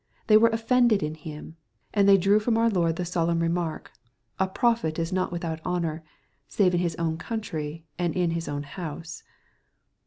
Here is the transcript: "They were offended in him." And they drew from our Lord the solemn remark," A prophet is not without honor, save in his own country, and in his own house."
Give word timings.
"They 0.25 0.35
were 0.35 0.49
offended 0.49 1.03
in 1.03 1.13
him." 1.13 1.57
And 1.93 2.09
they 2.09 2.17
drew 2.17 2.39
from 2.39 2.57
our 2.57 2.71
Lord 2.71 2.95
the 2.95 3.05
solemn 3.05 3.39
remark," 3.39 3.91
A 4.39 4.47
prophet 4.47 4.97
is 4.97 5.13
not 5.13 5.31
without 5.31 5.61
honor, 5.63 6.03
save 6.47 6.73
in 6.73 6.79
his 6.79 6.95
own 6.95 7.17
country, 7.19 7.85
and 7.99 8.15
in 8.15 8.31
his 8.31 8.47
own 8.49 8.63
house." 8.63 9.21